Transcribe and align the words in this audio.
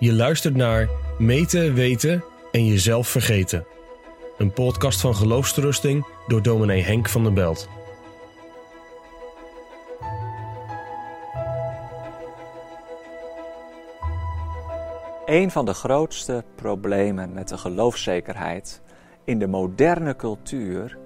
Je 0.00 0.12
luistert 0.12 0.56
naar 0.56 0.88
Meten, 1.18 1.74
Weten 1.74 2.24
en 2.52 2.66
Jezelf 2.66 3.08
Vergeten. 3.08 3.66
Een 4.36 4.52
podcast 4.52 5.00
van 5.00 5.14
geloofsterusting 5.14 6.06
door 6.26 6.42
dominee 6.42 6.82
Henk 6.82 7.08
van 7.08 7.22
der 7.22 7.32
Belt. 7.32 7.68
Een 15.26 15.50
van 15.50 15.64
de 15.64 15.74
grootste 15.74 16.44
problemen 16.54 17.32
met 17.32 17.48
de 17.48 17.58
geloofszekerheid 17.58 18.82
in 19.24 19.38
de 19.38 19.46
moderne 19.46 20.16
cultuur 20.16 20.98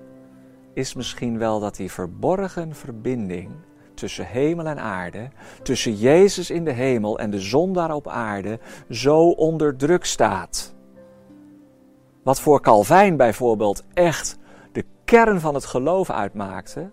is 0.75 0.95
misschien 0.95 1.39
wel 1.39 1.61
dat 1.61 1.77
die 1.77 1.93
verborgen 1.93 2.75
verbinding 2.75 3.51
tussen 4.03 4.27
hemel 4.27 4.67
en 4.67 4.79
aarde, 4.79 5.29
tussen 5.63 5.95
Jezus 5.95 6.51
in 6.51 6.65
de 6.65 6.71
hemel 6.71 7.19
en 7.19 7.31
de 7.31 7.41
zondaar 7.41 7.95
op 7.95 8.09
aarde, 8.09 8.59
zo 8.91 9.29
onder 9.29 9.77
druk 9.77 10.05
staat. 10.05 10.75
Wat 12.23 12.41
voor 12.41 12.61
Calvijn 12.61 13.17
bijvoorbeeld 13.17 13.83
echt 13.95 14.39
de 14.73 14.85
kern 15.05 15.41
van 15.41 15.55
het 15.55 15.65
geloof 15.65 16.11
uitmaakte, 16.11 16.91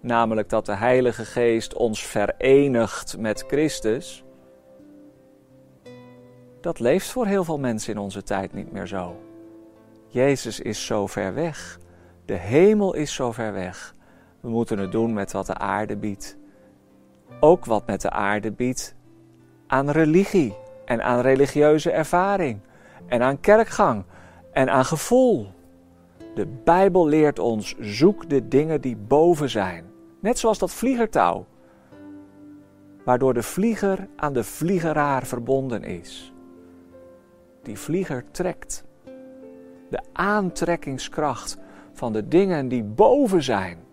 namelijk 0.00 0.48
dat 0.48 0.66
de 0.66 0.74
Heilige 0.74 1.24
Geest 1.24 1.74
ons 1.74 2.06
verenigt 2.06 3.18
met 3.18 3.44
Christus, 3.46 4.24
dat 6.60 6.78
leeft 6.78 7.10
voor 7.10 7.26
heel 7.26 7.44
veel 7.44 7.58
mensen 7.58 7.92
in 7.92 7.98
onze 7.98 8.22
tijd 8.22 8.52
niet 8.52 8.72
meer 8.72 8.86
zo. 8.86 9.16
Jezus 10.08 10.60
is 10.60 10.86
zo 10.86 11.06
ver 11.06 11.34
weg. 11.34 11.78
De 12.24 12.34
hemel 12.34 12.94
is 12.94 13.14
zo 13.14 13.32
ver 13.32 13.52
weg. 13.52 13.95
We 14.46 14.52
moeten 14.52 14.78
het 14.78 14.92
doen 14.92 15.12
met 15.12 15.32
wat 15.32 15.46
de 15.46 15.54
aarde 15.54 15.96
biedt. 15.96 16.36
Ook 17.40 17.64
wat 17.64 17.86
met 17.86 18.00
de 18.00 18.10
aarde 18.10 18.52
biedt 18.52 18.94
aan 19.66 19.90
religie 19.90 20.54
en 20.84 21.02
aan 21.02 21.20
religieuze 21.20 21.90
ervaring 21.90 22.60
en 23.06 23.22
aan 23.22 23.40
kerkgang 23.40 24.04
en 24.52 24.70
aan 24.70 24.84
gevoel. 24.84 25.46
De 26.34 26.46
Bijbel 26.64 27.06
leert 27.06 27.38
ons: 27.38 27.74
zoek 27.78 28.28
de 28.28 28.48
dingen 28.48 28.80
die 28.80 28.96
boven 28.96 29.50
zijn. 29.50 29.84
Net 30.20 30.38
zoals 30.38 30.58
dat 30.58 30.72
vliegertouw, 30.72 31.46
waardoor 33.04 33.34
de 33.34 33.42
vlieger 33.42 34.08
aan 34.16 34.32
de 34.32 34.44
vliegeraar 34.44 35.26
verbonden 35.26 35.82
is. 35.82 36.32
Die 37.62 37.78
vlieger 37.78 38.24
trekt. 38.30 38.84
De 39.90 40.00
aantrekkingskracht 40.12 41.58
van 41.92 42.12
de 42.12 42.28
dingen 42.28 42.68
die 42.68 42.84
boven 42.84 43.42
zijn. 43.42 43.85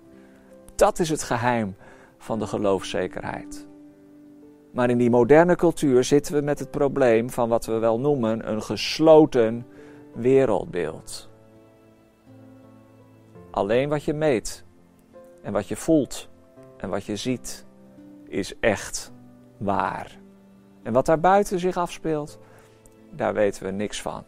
Dat 0.75 0.99
is 0.99 1.09
het 1.09 1.23
geheim 1.23 1.75
van 2.17 2.39
de 2.39 2.47
geloofszekerheid. 2.47 3.67
Maar 4.71 4.89
in 4.89 4.97
die 4.97 5.09
moderne 5.09 5.55
cultuur 5.55 6.03
zitten 6.03 6.33
we 6.33 6.41
met 6.41 6.59
het 6.59 6.71
probleem 6.71 7.29
van 7.29 7.49
wat 7.49 7.65
we 7.65 7.77
wel 7.77 7.99
noemen 7.99 8.51
een 8.51 8.61
gesloten 8.61 9.65
wereldbeeld. 10.13 11.29
Alleen 13.51 13.89
wat 13.89 14.03
je 14.03 14.13
meet 14.13 14.63
en 15.41 15.53
wat 15.53 15.67
je 15.67 15.75
voelt 15.75 16.29
en 16.77 16.89
wat 16.89 17.05
je 17.05 17.15
ziet 17.15 17.65
is 18.27 18.59
echt 18.59 19.11
waar. 19.57 20.17
En 20.83 20.93
wat 20.93 21.05
daar 21.05 21.19
buiten 21.19 21.59
zich 21.59 21.77
afspeelt, 21.77 22.39
daar 23.11 23.33
weten 23.33 23.63
we 23.63 23.71
niks 23.71 24.01
van. 24.01 24.23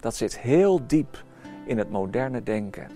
Dat 0.00 0.14
zit 0.14 0.38
heel 0.38 0.86
diep 0.86 1.24
in 1.66 1.78
het 1.78 1.90
moderne 1.90 2.42
denken. 2.42 2.90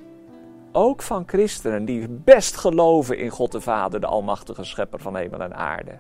Ook 0.73 1.03
van 1.03 1.23
christenen 1.27 1.84
die 1.84 2.09
best 2.09 2.56
geloven 2.56 3.19
in 3.19 3.31
God 3.31 3.53
de 3.53 3.61
Vader, 3.61 4.01
de 4.01 4.06
Almachtige 4.06 4.65
Schepper 4.65 5.01
van 5.01 5.17
hemel 5.17 5.41
en 5.41 5.55
aarde. 5.55 5.98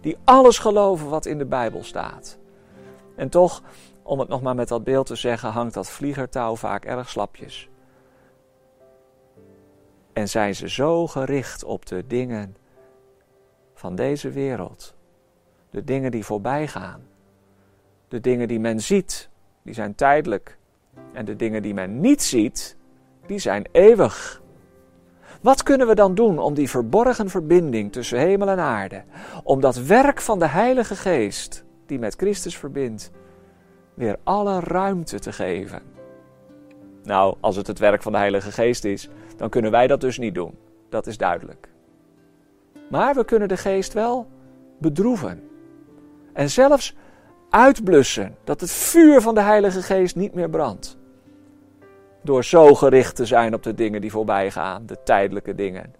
Die 0.00 0.16
alles 0.24 0.58
geloven 0.58 1.08
wat 1.08 1.26
in 1.26 1.38
de 1.38 1.46
Bijbel 1.46 1.84
staat. 1.84 2.38
En 3.16 3.28
toch, 3.28 3.62
om 4.02 4.18
het 4.18 4.28
nog 4.28 4.42
maar 4.42 4.54
met 4.54 4.68
dat 4.68 4.84
beeld 4.84 5.06
te 5.06 5.14
zeggen, 5.14 5.50
hangt 5.50 5.74
dat 5.74 5.90
vliegertouw 5.90 6.56
vaak 6.56 6.84
erg 6.84 7.08
slapjes. 7.08 7.68
En 10.12 10.28
zijn 10.28 10.54
ze 10.54 10.68
zo 10.68 11.06
gericht 11.06 11.64
op 11.64 11.86
de 11.86 12.06
dingen 12.06 12.56
van 13.74 13.94
deze 13.94 14.30
wereld, 14.30 14.94
de 15.70 15.84
dingen 15.84 16.10
die 16.10 16.24
voorbij 16.24 16.68
gaan, 16.68 17.02
de 18.08 18.20
dingen 18.20 18.48
die 18.48 18.60
men 18.60 18.80
ziet, 18.80 19.30
die 19.62 19.74
zijn 19.74 19.94
tijdelijk, 19.94 20.58
en 21.12 21.24
de 21.24 21.36
dingen 21.36 21.62
die 21.62 21.74
men 21.74 22.00
niet 22.00 22.22
ziet, 22.22 22.76
die 23.26 23.38
zijn 23.38 23.66
eeuwig. 23.72 24.42
Wat 25.40 25.62
kunnen 25.62 25.86
we 25.86 25.94
dan 25.94 26.14
doen 26.14 26.38
om 26.38 26.54
die 26.54 26.70
verborgen 26.70 27.30
verbinding 27.30 27.92
tussen 27.92 28.18
hemel 28.18 28.48
en 28.48 28.58
aarde, 28.58 29.02
om 29.44 29.60
dat 29.60 29.76
werk 29.76 30.20
van 30.20 30.38
de 30.38 30.46
Heilige 30.46 30.96
Geest, 30.96 31.64
die 31.86 31.98
met 31.98 32.14
Christus 32.14 32.58
verbindt, 32.58 33.10
weer 33.94 34.16
alle 34.22 34.60
ruimte 34.60 35.18
te 35.18 35.32
geven? 35.32 35.82
Nou, 37.02 37.36
als 37.40 37.56
het 37.56 37.66
het 37.66 37.78
werk 37.78 38.02
van 38.02 38.12
de 38.12 38.18
Heilige 38.18 38.52
Geest 38.52 38.84
is, 38.84 39.08
dan 39.36 39.48
kunnen 39.48 39.70
wij 39.70 39.86
dat 39.86 40.00
dus 40.00 40.18
niet 40.18 40.34
doen. 40.34 40.58
Dat 40.88 41.06
is 41.06 41.16
duidelijk. 41.16 41.68
Maar 42.90 43.14
we 43.14 43.24
kunnen 43.24 43.48
de 43.48 43.56
Geest 43.56 43.92
wel 43.92 44.26
bedroeven. 44.78 45.42
En 46.32 46.50
zelfs 46.50 46.96
uitblussen, 47.50 48.36
dat 48.44 48.60
het 48.60 48.70
vuur 48.70 49.20
van 49.20 49.34
de 49.34 49.40
Heilige 49.40 49.82
Geest 49.82 50.16
niet 50.16 50.34
meer 50.34 50.50
brandt. 50.50 50.98
Door 52.22 52.44
zo 52.44 52.74
gericht 52.74 53.16
te 53.16 53.26
zijn 53.26 53.54
op 53.54 53.62
de 53.62 53.74
dingen 53.74 54.00
die 54.00 54.10
voorbij 54.10 54.50
gaan, 54.50 54.86
de 54.86 55.02
tijdelijke 55.04 55.54
dingen. 55.54 55.94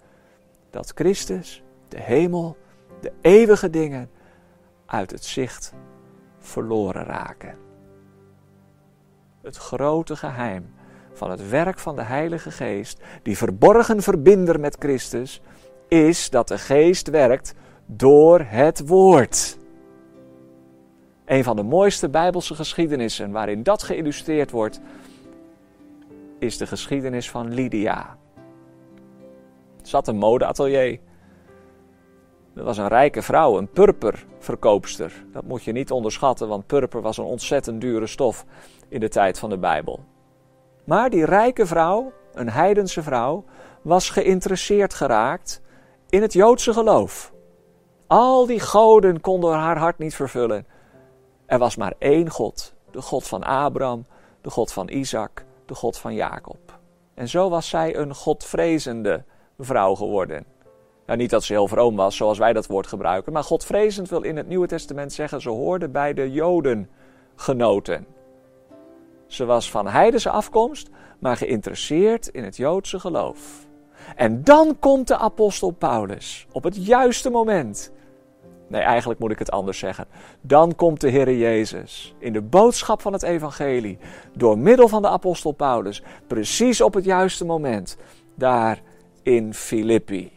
Dat 0.71 0.93
Christus, 0.94 1.62
de 1.88 2.00
hemel, 2.00 2.56
de 3.00 3.12
eeuwige 3.21 3.71
dingen 3.71 4.10
uit 4.87 5.10
het 5.10 5.25
zicht 5.25 5.72
verloren 6.38 7.05
raken. 7.05 7.56
Het 9.43 9.56
grote 9.56 10.16
geheim 10.16 10.75
van 11.12 11.31
het 11.31 11.49
werk 11.49 11.78
van 11.78 11.97
de 11.97 12.03
Heilige 12.03 12.50
Geest, 12.50 13.00
die 13.22 13.37
verborgen 13.37 14.03
verbinder 14.03 14.60
met 14.60 14.77
Christus, 14.78 15.43
is 15.89 16.31
dat 16.31 16.49
de 16.49 16.59
Geest 16.59 17.10
werkt 17.10 17.54
door 17.87 18.41
het 18.41 18.87
Woord. 18.87 19.59
Een 21.25 21.44
van 21.44 21.56
de 21.56 21.62
mooiste 21.62 22.09
Bijbelse 22.09 22.54
geschiedenissen 22.54 23.31
waarin 23.31 23.62
dat 23.62 23.83
geïllustreerd 23.83 24.50
wordt, 24.50 24.81
is 26.42 26.58
de 26.58 26.66
geschiedenis 26.66 27.30
van 27.30 27.54
Lydia. 27.54 28.16
Zat 29.82 30.08
een 30.08 30.16
modeatelier. 30.16 30.98
Er 32.54 32.64
was 32.64 32.78
een 32.78 32.88
rijke 32.88 33.22
vrouw, 33.22 33.58
een 33.58 33.69
purperverkoopster. 33.69 35.25
Dat 35.32 35.44
moet 35.44 35.62
je 35.62 35.72
niet 35.72 35.91
onderschatten, 35.91 36.48
want 36.48 36.66
purper 36.66 37.00
was 37.00 37.19
een 37.19 37.25
ontzettend 37.25 37.80
dure 37.80 38.06
stof 38.06 38.44
in 38.88 39.00
de 39.00 39.08
tijd 39.08 39.38
van 39.38 39.50
de 39.50 39.58
Bijbel. 39.58 40.04
Maar 40.84 41.10
die 41.10 41.25
rijke 41.25 41.66
vrouw, 41.66 42.12
een 42.32 42.50
heidense 42.50 43.03
vrouw, 43.03 43.44
was 43.82 44.10
geïnteresseerd 44.10 44.94
geraakt 44.94 45.62
in 46.09 46.22
het 46.22 46.32
Joodse 46.32 46.72
geloof. 46.72 47.32
Al 48.06 48.47
die 48.47 48.60
goden 48.60 49.20
konden 49.20 49.53
haar 49.53 49.78
hart 49.78 49.98
niet 49.98 50.14
vervullen. 50.14 50.66
Er 51.47 51.59
was 51.59 51.76
maar 51.76 51.94
één 51.98 52.30
God, 52.30 52.74
de 52.91 53.03
God 53.03 53.28
van 53.28 53.42
Abraham, 53.42 54.06
de 54.41 54.50
God 54.50 54.72
van 54.72 54.88
Isaac, 54.88 55.44
de 55.67 55.75
God 55.75 55.99
van 55.99 56.15
Jacob. 56.15 56.81
En 57.15 57.28
zo 57.28 57.49
was 57.49 57.69
zij 57.69 57.97
een 57.97 58.15
godvrezende 58.15 59.25
vrouw 59.59 59.95
geworden. 59.95 60.45
Nou, 61.06 61.19
niet 61.19 61.31
dat 61.31 61.45
ze 61.45 61.53
heel 61.53 61.69
vroom 61.69 61.97
was, 61.97 62.17
zoals 62.17 62.39
wij 62.39 62.53
dat 62.53 62.67
woord 62.67 62.87
gebruiken, 62.87 63.33
maar 63.33 63.45
godvrezend 63.45 64.09
wil 64.09 64.22
in 64.22 64.37
het 64.37 64.49
Nieuwe 64.49 64.67
Testament 64.67 65.12
zeggen, 65.12 65.41
ze 65.41 65.49
hoorde 65.49 65.89
bij 65.89 66.15
de 66.15 66.33
Joden 66.33 66.91
genoten. 67.37 68.06
Ze 69.27 69.45
was 69.45 69.71
van 69.71 69.87
heidense 69.87 70.31
afkomst, 70.31 70.89
maar 71.19 71.37
geïnteresseerd 71.37 72.27
in 72.28 72.45
het 72.45 72.56
Joodse 72.56 73.01
geloof. 73.01 73.67
En 74.17 74.45
dan 74.45 74.78
komt 74.78 75.09
de 75.09 75.17
apostel 75.17 75.71
Paulus 75.71 76.47
op 76.53 76.65
het 76.65 76.86
juiste 76.86 77.31
moment 77.31 77.92
Nee, 78.72 78.83
eigenlijk 78.83 79.21
moet 79.21 79.30
ik 79.30 79.39
het 79.39 79.51
anders 79.51 79.78
zeggen. 79.78 80.07
Dan 80.41 80.74
komt 80.74 81.01
de 81.01 81.09
Heer 81.09 81.36
Jezus 81.36 82.15
in 82.19 82.33
de 82.33 82.41
boodschap 82.41 83.01
van 83.01 83.13
het 83.13 83.22
Evangelie, 83.22 83.98
door 84.34 84.59
middel 84.59 84.89
van 84.89 85.03
de 85.03 85.09
apostel 85.09 85.53
Paulus, 85.53 86.03
precies 86.27 86.80
op 86.80 86.95
het 86.95 87.04
juiste 87.04 87.45
moment, 87.45 87.97
daar 88.34 88.80
in 89.22 89.54
Filippi. 89.54 90.33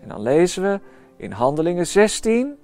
En 0.00 0.08
dan 0.08 0.22
lezen 0.22 0.62
we 0.62 0.80
in 1.16 1.32
Handelingen 1.32 1.86
16 1.86 2.56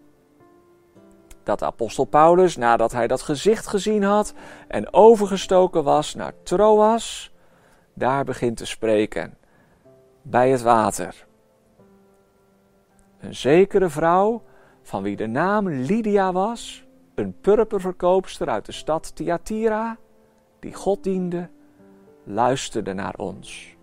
dat 1.43 1.59
de 1.59 1.65
apostel 1.65 2.05
Paulus, 2.05 2.57
nadat 2.57 2.93
hij 2.93 3.07
dat 3.07 3.23
gezicht 3.23 3.67
gezien 3.67 4.03
had 4.03 4.35
en 4.69 4.93
overgestoken 4.93 5.85
was 5.85 6.15
naar 6.15 6.33
Troas, 6.43 7.33
daar 7.95 8.25
begint 8.25 8.57
te 8.57 8.67
spreken 8.67 9.39
bij 10.23 10.51
het 10.51 10.63
water. 10.63 11.29
Een 13.21 13.35
zekere 13.35 13.89
vrouw, 13.89 14.43
van 14.83 15.03
wie 15.03 15.17
de 15.17 15.27
naam 15.27 15.69
Lydia 15.69 16.33
was, 16.33 16.87
een 17.15 17.41
purperverkoopster 17.41 18.49
uit 18.49 18.67
de 18.67 18.73
stad 18.73 19.17
Thyatira, 19.17 19.97
die 20.59 20.75
God 20.75 21.05
diende, 21.05 21.49
luisterde 22.25 22.93
naar 22.93 23.15
ons. 23.17 23.77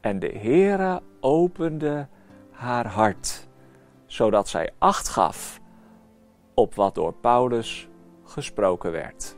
En 0.00 0.18
de 0.18 0.38
Heere 0.38 1.02
opende 1.20 2.08
haar 2.50 2.86
hart, 2.86 3.48
zodat 4.06 4.48
zij 4.48 4.70
acht 4.78 5.08
gaf 5.08 5.60
op 6.54 6.74
wat 6.74 6.94
door 6.94 7.14
Paulus 7.14 7.88
gesproken 8.24 8.92
werd. 8.92 9.36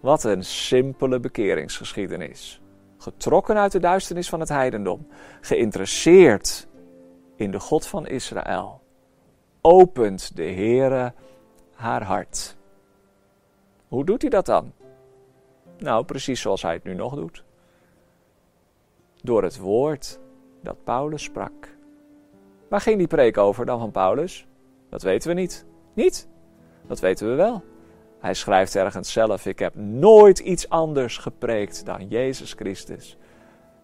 Wat 0.00 0.24
een 0.24 0.44
simpele 0.44 1.20
bekeringsgeschiedenis. 1.20 2.60
Getrokken 2.98 3.56
uit 3.56 3.72
de 3.72 3.80
duisternis 3.80 4.28
van 4.28 4.40
het 4.40 4.48
heidendom, 4.48 5.06
geïnteresseerd 5.40 6.67
in 7.38 7.50
de 7.50 7.60
God 7.60 7.86
van 7.86 8.06
Israël, 8.06 8.80
opent 9.60 10.36
de 10.36 10.42
Heere 10.42 11.12
haar 11.74 12.02
hart. 12.02 12.56
Hoe 13.88 14.04
doet 14.04 14.20
hij 14.20 14.30
dat 14.30 14.46
dan? 14.46 14.72
Nou, 15.78 16.04
precies 16.04 16.40
zoals 16.40 16.62
hij 16.62 16.72
het 16.72 16.84
nu 16.84 16.94
nog 16.94 17.14
doet. 17.14 17.44
Door 19.22 19.42
het 19.42 19.58
woord 19.58 20.18
dat 20.62 20.84
Paulus 20.84 21.22
sprak. 21.22 21.76
Waar 22.68 22.80
ging 22.80 22.98
die 22.98 23.06
preek 23.06 23.38
over 23.38 23.66
dan 23.66 23.78
van 23.78 23.90
Paulus? 23.90 24.46
Dat 24.88 25.02
weten 25.02 25.28
we 25.28 25.34
niet. 25.34 25.66
Niet? 25.94 26.28
Dat 26.86 27.00
weten 27.00 27.28
we 27.28 27.34
wel. 27.34 27.62
Hij 28.18 28.34
schrijft 28.34 28.76
ergens 28.76 29.12
zelf: 29.12 29.46
Ik 29.46 29.58
heb 29.58 29.74
nooit 29.74 30.38
iets 30.38 30.68
anders 30.68 31.18
gepreekt 31.18 31.86
dan 31.86 32.08
Jezus 32.08 32.52
Christus 32.52 33.16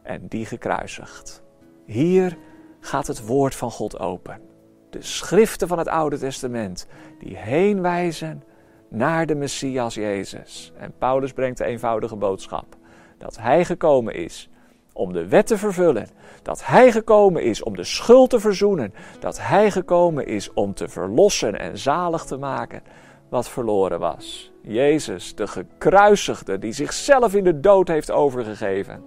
en 0.03 0.27
die 0.29 0.47
gekruisigd. 0.47 1.43
Hier 1.85 2.39
gaat 2.85 3.07
het 3.07 3.27
woord 3.27 3.55
van 3.55 3.71
God 3.71 3.99
open. 3.99 4.41
De 4.91 5.03
schriften 5.03 5.69
van 5.69 5.79
het 5.79 5.89
Oude 5.89 6.19
Testament 6.19 6.87
die 7.19 7.37
heen 7.37 7.83
wijzen 7.83 8.43
naar 8.89 9.27
de 9.27 9.35
Messias 9.35 9.95
Jezus. 9.95 10.73
En 10.77 10.95
Paulus 10.99 11.33
brengt 11.33 11.59
de 11.59 11.65
eenvoudige 11.65 12.17
boodschap 12.17 12.77
dat 13.19 13.39
hij 13.39 13.65
gekomen 13.65 14.15
is 14.15 14.49
om 14.93 15.13
de 15.13 15.29
wet 15.29 15.47
te 15.47 15.59
vervullen, 15.59 16.09
dat 16.43 16.67
hij 16.67 16.93
gekomen 16.93 17.43
is 17.43 17.63
om 17.63 17.77
de 17.77 17.85
schuld 17.85 18.31
te 18.31 18.41
verzoenen, 18.41 18.95
dat 19.21 19.41
hij 19.41 19.71
gekomen 19.71 20.27
is 20.27 20.53
om 20.53 20.75
te 20.75 20.89
verlossen 20.89 21.59
en 21.59 21.79
zalig 21.79 22.25
te 22.25 22.37
maken 22.37 22.83
wat 23.29 23.49
verloren 23.49 23.99
was. 24.01 24.53
Jezus, 24.63 25.35
de 25.35 25.47
gekruisigde, 25.47 26.59
die 26.59 26.73
zichzelf 26.73 27.35
in 27.35 27.45
de 27.45 27.61
dood 27.61 27.89
heeft 27.89 28.11
overgegeven, 28.11 29.05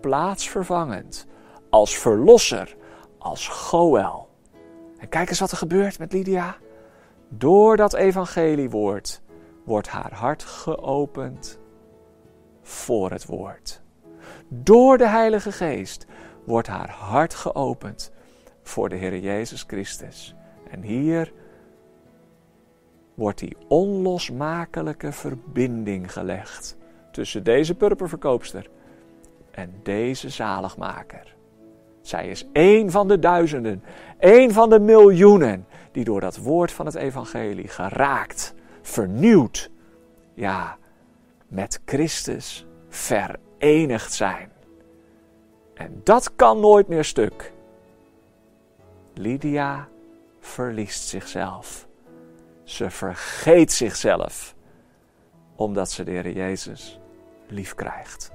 plaatsvervangend, 0.00 1.26
als 1.70 1.98
verlosser, 1.98 2.76
als 3.26 3.48
Goel. 3.48 4.28
En 4.98 5.08
kijk 5.08 5.28
eens 5.28 5.40
wat 5.40 5.50
er 5.50 5.56
gebeurt 5.56 5.98
met 5.98 6.12
Lydia. 6.12 6.56
Door 7.28 7.76
dat 7.76 7.94
evangeliewoord 7.94 9.22
wordt 9.64 9.88
haar 9.88 10.12
hart 10.14 10.42
geopend 10.42 11.58
voor 12.62 13.10
het 13.10 13.26
woord. 13.26 13.82
Door 14.48 14.98
de 14.98 15.08
Heilige 15.08 15.52
Geest 15.52 16.06
wordt 16.44 16.68
haar 16.68 16.90
hart 16.90 17.34
geopend 17.34 18.12
voor 18.62 18.88
de 18.88 18.96
Heer 18.96 19.18
Jezus 19.18 19.64
Christus. 19.66 20.34
En 20.70 20.82
hier 20.82 21.32
wordt 23.14 23.38
die 23.38 23.56
onlosmakelijke 23.68 25.12
verbinding 25.12 26.12
gelegd 26.12 26.76
tussen 27.12 27.44
deze 27.44 27.74
purperverkoopster 27.74 28.70
en 29.50 29.80
deze 29.82 30.28
zaligmaker. 30.28 31.35
Zij 32.06 32.28
is 32.28 32.46
één 32.52 32.90
van 32.90 33.08
de 33.08 33.18
duizenden, 33.18 33.82
één 34.18 34.52
van 34.52 34.70
de 34.70 34.80
miljoenen 34.80 35.66
die 35.92 36.04
door 36.04 36.20
dat 36.20 36.36
woord 36.36 36.72
van 36.72 36.86
het 36.86 36.94
evangelie 36.94 37.68
geraakt, 37.68 38.54
vernieuwd, 38.82 39.70
ja, 40.34 40.78
met 41.48 41.80
Christus 41.84 42.66
verenigd 42.88 44.12
zijn. 44.12 44.50
En 45.74 46.00
dat 46.04 46.36
kan 46.36 46.60
nooit 46.60 46.88
meer 46.88 47.04
stuk. 47.04 47.52
Lydia 49.14 49.88
verliest 50.40 51.08
zichzelf. 51.08 51.88
Ze 52.64 52.90
vergeet 52.90 53.72
zichzelf, 53.72 54.54
omdat 55.56 55.90
ze 55.90 56.04
de 56.04 56.10
Heer 56.10 56.30
Jezus 56.30 57.00
lief 57.48 57.74
krijgt. 57.74 58.34